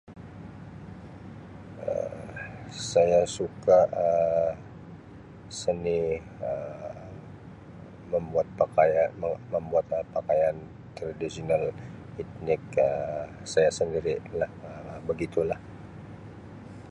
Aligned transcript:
Um 1.85 2.21
Saya 2.91 3.21
suka 3.37 3.79
Um 4.05 4.55
seni 5.59 5.99
Um 6.41 7.05
membuat 8.13 8.47
pakaian 8.59 9.11
membuat 9.53 9.85
pakaian 10.15 10.55
tradisional 10.97 11.63
ini 11.69 11.77
etnik 12.21 12.61
Um 12.87 13.29
saya 13.51 13.69
sendirilah 13.77 14.51
begitulah. 15.07 15.59